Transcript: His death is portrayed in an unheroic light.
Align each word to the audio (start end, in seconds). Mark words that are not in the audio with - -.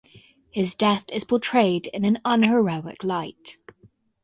His 0.49 0.73
death 0.73 1.05
is 1.13 1.25
portrayed 1.25 1.85
in 1.85 2.03
an 2.05 2.21
unheroic 2.25 3.03
light. 3.03 3.59